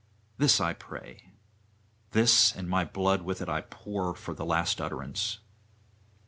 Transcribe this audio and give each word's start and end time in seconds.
This 0.39 0.59
I 0.59 0.73
pray; 0.73 1.33
this 2.09 2.55
and 2.55 2.67
my 2.67 2.83
blood 2.83 3.21
with 3.21 3.39
it 3.39 3.47
I 3.47 3.61
pour 3.61 4.15
for 4.15 4.33
the 4.33 4.45
last 4.45 4.81
utterance. 4.81 5.37